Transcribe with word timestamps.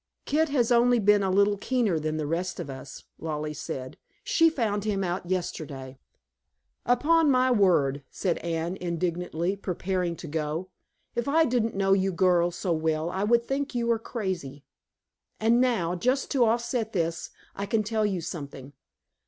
"Kit 0.25 0.49
has 0.49 0.71
only 0.71 0.97
been 0.97 1.21
a 1.21 1.29
little 1.29 1.57
keener 1.57 1.99
than 1.99 2.17
the 2.17 2.25
rest 2.25 2.59
of 2.59 2.71
us," 2.71 3.03
Lollie 3.19 3.53
said. 3.53 3.97
"She 4.23 4.49
found 4.49 4.83
him 4.83 5.03
out 5.03 5.29
yesterday." 5.29 5.99
"Upon 6.87 7.29
my 7.29 7.51
word," 7.51 8.03
said 8.09 8.39
Anne 8.39 8.77
indignantly, 8.77 9.55
preparing 9.55 10.15
to 10.15 10.25
go, 10.27 10.71
"if 11.13 11.27
I 11.27 11.45
didn't 11.45 11.75
know 11.75 11.93
you 11.93 12.11
girls 12.11 12.55
so 12.55 12.73
well, 12.73 13.11
I 13.11 13.23
would 13.23 13.45
think 13.45 13.75
you 13.75 13.85
were 13.85 13.99
crazy. 13.99 14.65
And 15.39 15.61
now, 15.61 15.93
just 15.93 16.31
to 16.31 16.45
offset 16.45 16.93
this, 16.93 17.29
I 17.55 17.67
can 17.67 17.83
tell 17.83 18.03
you 18.03 18.21
something. 18.21 18.73